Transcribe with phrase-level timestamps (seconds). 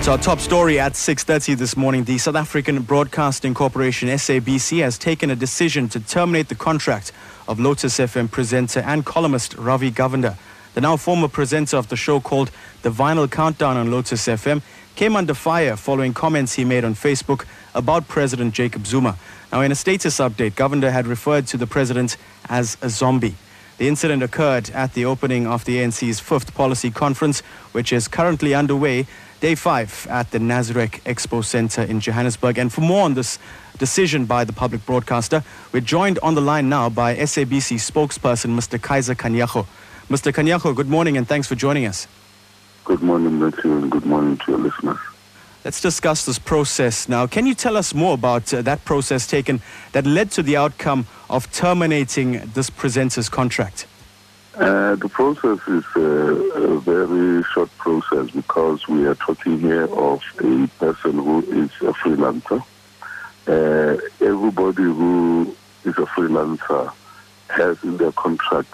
[0.00, 4.80] And so our top story at 6.30 this morning, the South African Broadcasting Corporation, SABC,
[4.80, 7.12] has taken a decision to terminate the contract
[7.46, 10.38] of Lotus FM presenter and columnist Ravi Govender.
[10.72, 12.50] The now former presenter of the show called
[12.80, 14.62] The Vinyl Countdown on Lotus FM
[14.96, 17.44] came under fire following comments he made on Facebook
[17.74, 19.18] about President Jacob Zuma.
[19.52, 22.16] Now, in a status update, Govender had referred to the president
[22.48, 23.34] as a zombie.
[23.76, 27.40] The incident occurred at the opening of the ANC's fifth policy conference,
[27.72, 29.06] which is currently underway,
[29.40, 32.58] day five, at the Nasrec Expo Center in Johannesburg.
[32.58, 33.38] And for more on this
[33.78, 38.80] decision by the public broadcaster, we're joined on the line now by SABC spokesperson Mr.
[38.80, 39.66] Kaiser Kganyago.
[40.08, 40.32] Mr.
[40.32, 42.06] Kganyago, good morning and thanks for joining us.
[42.84, 44.98] Good morning, Matthew, and good morning to your listeners.
[45.64, 47.26] Let's discuss this process now.
[47.26, 49.60] Can you tell us more about uh, that process taken
[49.92, 53.86] that led to the outcome of terminating this presenter's contract?
[54.60, 60.20] Uh, the process is uh, a very short process because we are talking here of
[60.40, 62.62] a person who is a freelancer.
[63.46, 66.92] Uh, everybody who is a freelancer
[67.48, 68.68] has in their contract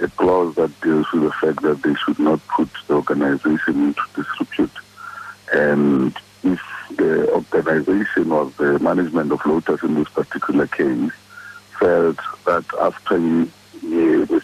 [0.00, 4.02] a clause that deals with the fact that they should not put the organization into
[4.16, 4.72] disrepute.
[5.52, 6.12] And
[6.42, 6.60] if
[6.96, 11.12] the organization or the management of Lotus in this particular case
[11.78, 13.48] felt that after he,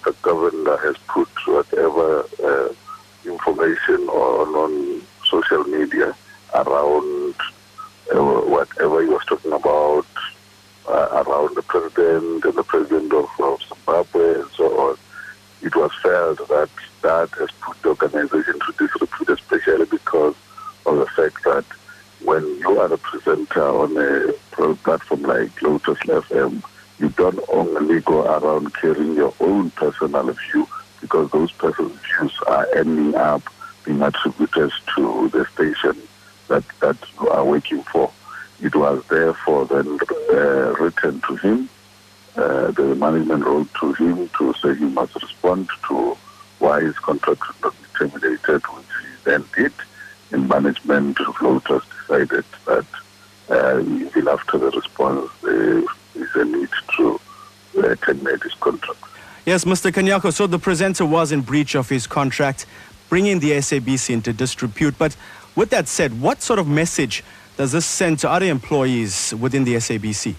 [0.01, 0.15] Mr.
[0.23, 2.73] Govender has put whatever uh,
[3.25, 6.15] information on, on social media
[6.55, 7.35] around
[8.15, 10.07] uh, whatever he was talking about
[10.89, 14.97] uh, around the president and the president of, of Zimbabwe and so on,
[15.63, 16.71] it was felt that
[17.03, 20.35] that has put the organization to disrepute, especially because
[20.87, 21.65] of the fact that
[22.25, 26.63] when you are a presenter on a platform like Lotus FM,
[28.51, 30.69] around carrying your own personal view
[31.01, 33.43] because those personal views are ending up
[33.85, 35.97] being attributed to the station
[36.49, 38.13] that, that you are working for.
[38.61, 39.99] It was therefore then
[40.33, 41.69] uh, written to him.
[42.37, 46.17] Uh, the management wrote to him to say he must respond to
[46.59, 49.73] why his contract should not be terminated, which he then did
[50.31, 52.87] And management of Lotus decided that
[53.49, 55.79] uh, even after the response, there
[56.15, 57.21] is a need to
[57.79, 59.01] uh, terminate his contract.
[59.51, 59.91] Yes, Mr.
[59.91, 62.67] Kganyago, so the presenter was in breach of his contract,
[63.09, 64.97] bringing the SABC into disrepute.
[64.97, 65.17] But
[65.57, 67.25] with that said, what sort of message
[67.57, 70.37] does this send to other employees within the SABC?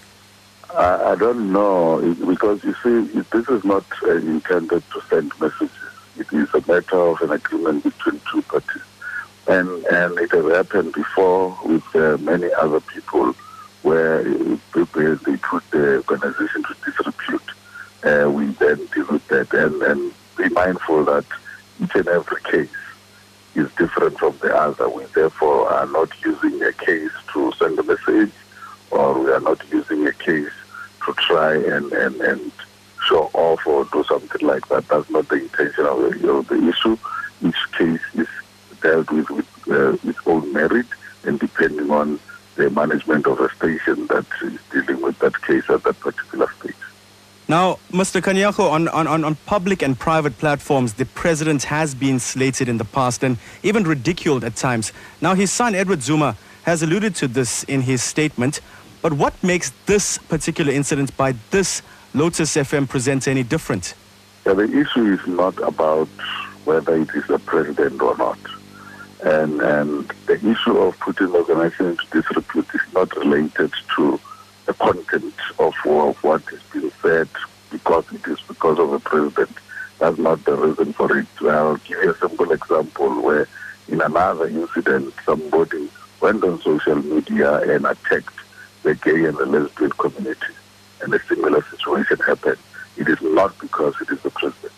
[0.73, 5.91] I, I don't know, because you see, this is not uh, intended to send messages.
[6.17, 8.81] It is a matter of an agreement between two parties
[9.47, 13.33] and and it has happened before with uh, many other people
[13.81, 14.23] where
[14.71, 17.41] people they put the organization to disrepute.
[18.03, 21.25] Uh, we then deal that and, and be mindful that
[21.81, 22.69] each and every case
[23.56, 24.89] is different from the other.
[24.89, 28.31] We therefore are not using a case to send a message
[28.89, 30.51] or we are not using a case
[31.06, 32.51] to try and, and, and
[33.07, 34.88] show off or do something like that.
[34.88, 36.97] That's not the intention of the, you know, the issue.
[37.44, 38.28] Each case is
[38.81, 40.88] dealt with with uh, its own merit
[41.23, 42.19] and depending on
[42.56, 46.00] the management of a station that is dealing with that case at that.
[47.51, 48.22] Now, Mr.
[48.22, 52.85] Kganyago, on, on, on public and private platforms, the president has been slated in the
[52.85, 54.94] past and even ridiculed at times.
[55.19, 58.62] Now, his son, Edward Zuma, has alluded to this in his statement.
[59.01, 61.81] But what makes this particular incident by this
[62.13, 63.95] Lotus FM presenter any different?
[64.45, 66.07] Yeah, the issue is not about
[66.63, 68.39] whether it is the president or not.
[69.25, 74.22] And, and the issue of putting the organization into disrepute is not related to
[74.71, 75.73] the content of,
[76.23, 77.27] what is being said
[77.71, 79.49] because it is because of the president.
[79.99, 81.27] That's not the reason for it.
[81.41, 83.47] I'll give you a simple example where
[83.87, 85.89] in another incident, somebody
[86.21, 88.33] went on social media and attacked
[88.83, 90.53] the gay and the lesbian community.
[91.01, 92.57] And a similar situation happened.
[92.97, 94.73] It is not because it is the president.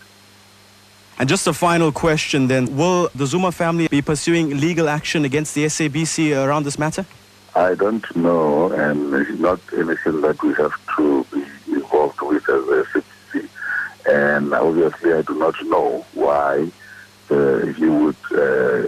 [1.18, 2.76] And just a final question then.
[2.76, 7.06] Will the Zuma family be pursuing legal action against the SABC around this matter?
[7.64, 12.66] I don't know, and it's not anything that we have to be involved with as
[12.66, 13.02] the
[13.32, 13.48] SABC.
[14.06, 16.70] And obviously, I do not know why
[17.30, 18.86] uh, he would uh,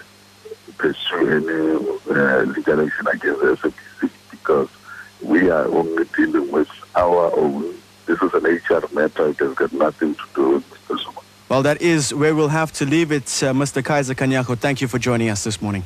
[0.76, 4.69] pursue any uh, legal action against the SABC because
[5.23, 7.75] we are only dealing with our own.
[8.05, 9.28] This is an HR matter.
[9.28, 11.02] It has got nothing to do with Mr.
[11.02, 11.20] Zuma.
[11.49, 13.25] Well, that is where we'll have to leave it.
[13.43, 13.82] Uh, Mr.
[13.82, 15.84] Kaiser Kganyago, thank you for joining us this morning.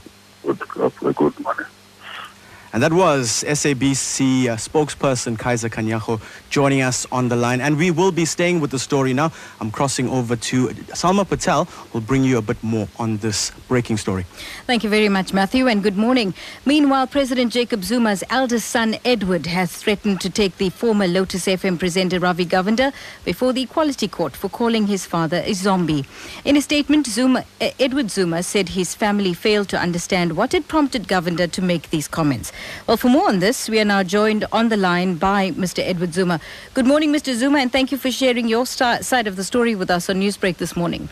[2.80, 6.18] And that was SABC uh, spokesperson Kaiser Kganyago
[6.48, 7.60] joining us on the line.
[7.60, 9.32] And we will be staying with the story now.
[9.60, 13.52] I'm crossing over to Salma Patel, who will bring you a bit more on this
[13.68, 14.24] breaking story.
[14.66, 16.32] Thank you very much, Matthew, and good morning.
[16.64, 21.78] Meanwhile, President Jacob Zuma's eldest son, Edward, has threatened to take the former Lotus FM
[21.78, 22.94] presenter Ravi Govender
[23.26, 26.06] before the Equality Court for calling his father a zombie.
[26.46, 30.66] In a statement, Zuma, uh, Edward Zuma said his family failed to understand what had
[30.66, 32.50] prompted Govender to make these comments.
[32.86, 35.78] Well, for more on this, we are now joined on the line by Mr.
[35.80, 36.40] Edward Zuma.
[36.74, 37.34] Good morning, Mr.
[37.34, 40.56] Zuma, and thank you for sharing your side of the story with us on Newsbreak
[40.56, 41.08] this morning.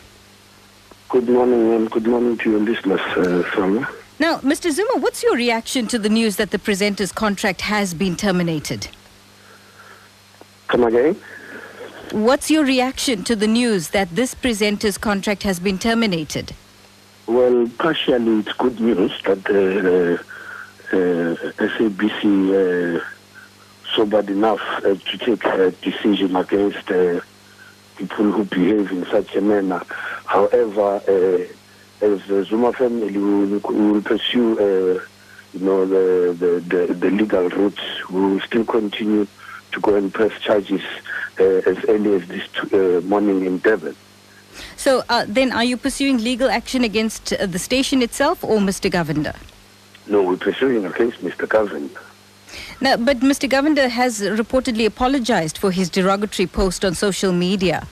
[1.09, 3.85] Good morning, and good morning to your listeners, uh,
[4.19, 4.71] Now, Mr.
[4.71, 8.89] Zuma, what's your reaction to the news that the presenter's contract has been terminated?
[10.67, 11.15] Come again?
[12.11, 16.53] What's your reaction to the news that this presenter's contract has been terminated?
[17.27, 20.23] Well, partially it's good news that uh, uh,
[20.91, 23.03] SABC uh,
[23.95, 26.85] sobered enough uh, to take a decision against
[27.97, 29.83] people who behave in such a manner.
[30.25, 31.01] However,
[32.01, 35.01] as the Zuma family will, will pursue,
[35.53, 39.27] you know, the, the, the, the, legal route, we will still continue
[39.71, 40.81] to go and press charges
[41.37, 43.95] as early as this morning in Durban.
[44.75, 48.89] So uh, then, are you pursuing legal action against uh, the station itself or Mr.
[48.89, 49.35] Govender?
[50.07, 51.47] No, we're pursuing against Mr.
[51.47, 52.01] Govender.
[52.81, 53.49] Now, but Mr.
[53.49, 57.87] Govender has reportedly apologized for his derogatory post on social media.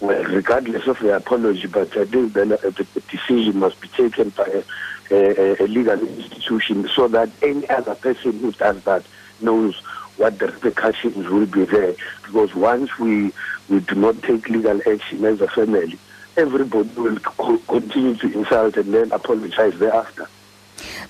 [0.00, 4.64] Well, regardless of the apology, but I think the, the decision must be taken by
[5.10, 9.04] a, a, a, legal institution so that any other person who does that
[9.40, 9.76] knows
[10.16, 11.94] what the repercussions will be there.
[12.24, 13.32] Because once we,
[13.68, 15.98] we do not take legal action as a family,
[16.36, 20.28] everybody will continue to insult and then apologize thereafter.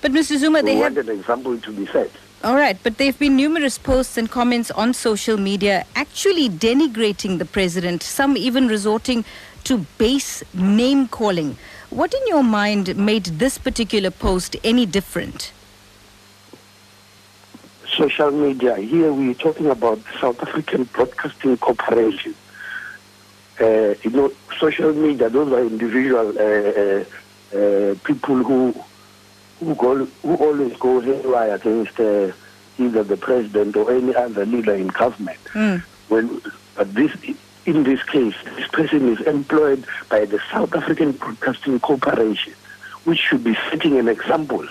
[0.01, 0.37] But Mr.
[0.37, 2.11] Zuma, they have an example to be set.
[2.43, 7.39] All right, but there have been numerous posts and comments on social media actually denigrating
[7.39, 9.25] the president, some even resorting
[9.63, 11.57] to base name calling.
[11.89, 15.51] What in your mind made this particular post any different?
[17.97, 18.75] Social media.
[18.75, 22.35] Here we're talking about South African Broadcasting Corporation.
[23.59, 27.05] Uh, you know, social media, those are individual uh, uh,
[27.57, 28.75] uh people who
[29.59, 32.31] who, go, who always go haywire against uh,
[32.77, 35.39] either the president or any other leader in government.
[35.53, 35.81] Mm.
[36.09, 36.41] When,
[36.75, 37.11] but this,
[37.65, 42.53] in this case, this person is employed by the South African Broadcasting Corporation,
[43.05, 44.65] which should be setting an example.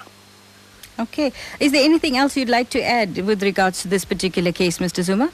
[0.98, 1.32] Okay.
[1.58, 5.02] Is there anything else you'd like to add with regards to this particular case, Mr.
[5.02, 5.32] Zuma?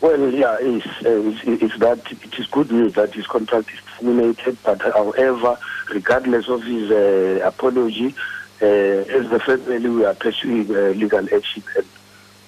[0.00, 3.80] Well, yeah, it's, uh, it's, it's, that it is good news that his contract is
[3.98, 5.58] terminated, but however,
[5.90, 8.14] regardless of his uh, apology,
[8.60, 11.86] uh, as the family, we are pursuing uh, legal action and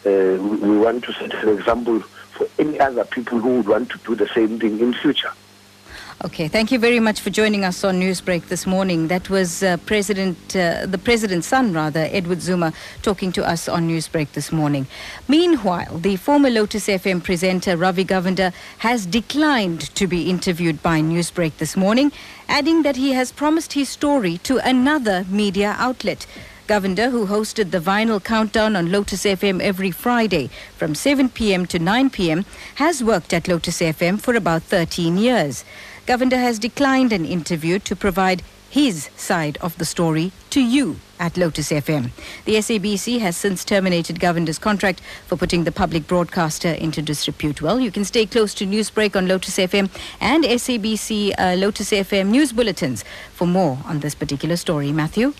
[0.06, 3.98] uh, we want to set an example for any other people who would want to
[3.98, 5.32] do the same thing in future.
[6.22, 9.08] Okay, thank you very much for joining us on Newsbreak this morning.
[9.08, 13.88] That was uh, President, uh, the President's son, rather, Edward Zuma, talking to us on
[13.88, 14.86] Newsbreak this morning.
[15.28, 21.56] Meanwhile, the former Lotus FM presenter Ravi Govender has declined to be interviewed by Newsbreak
[21.56, 22.12] this morning,
[22.50, 26.26] adding that he has promised his story to another media outlet.
[26.66, 31.64] Govender, who hosted the vinyl countdown on Lotus FM every Friday from 7 p.m.
[31.66, 32.44] to 9 p.m.,
[32.74, 35.64] has worked at Lotus FM for about 13 years.
[36.06, 41.36] Govender has declined an interview to provide his side of the story to you at
[41.36, 42.10] Lotus FM.
[42.44, 47.60] The SABC has since terminated Govender's contract for putting the public broadcaster into disrepute.
[47.60, 52.28] Well, you can stay close to Newsbreak on Lotus FM and SABC uh, Lotus FM
[52.28, 54.92] news bulletins for more on this particular story.
[54.92, 55.34] Matthew?